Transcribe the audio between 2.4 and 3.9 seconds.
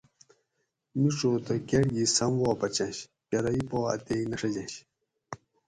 وا بچنش کرائی پا